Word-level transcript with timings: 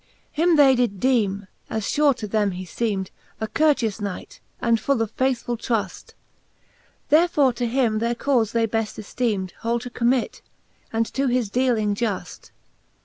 XIII. 0.01 0.07
Him 0.41 0.55
they 0.55 0.73
did 0.75 0.99
deeme, 0.99 1.47
as 1.69 1.85
fure 1.85 2.15
to 2.15 2.27
them 2.27 2.49
he 2.53 2.65
feemed, 2.65 3.11
A 3.39 3.47
comteous 3.47 4.01
Knight, 4.01 4.39
and 4.59 4.79
full 4.79 4.99
of 4.99 5.11
faithfull 5.11 5.57
truftr 5.57 6.13
Therefore 7.09 7.53
to 7.53 7.67
him 7.67 7.99
their 7.99 8.15
caufe 8.15 8.51
they 8.51 8.65
beft 8.65 8.97
efteemed 8.97 9.51
Whole 9.59 9.77
to 9.77 9.91
commit, 9.91 10.41
and 10.91 11.05
to 11.13 11.27
his 11.27 11.51
dealing 11.51 11.93
juft. 11.93 12.49